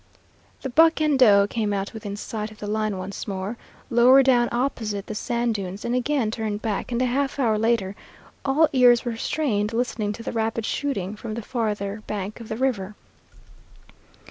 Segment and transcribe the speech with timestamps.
[0.63, 3.55] The buck and doe came out within sight of the line once more,
[3.91, 7.95] lower down opposite the sand dunes, and again turned back, and a half hour later
[8.43, 12.57] all ears were strained listening to the rapid shooting from the farther bank of the
[12.57, 12.95] river.